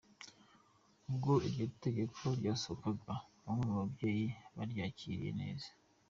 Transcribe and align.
Ubwo 1.09 1.31
iryo 1.47 1.65
tegeko 1.83 2.21
ryasohokaga, 2.39 3.13
bamwe 3.43 3.63
mu 3.69 3.73
babyeyi 3.81 4.25
baryakiriye 4.57 5.29
neza 5.41 5.67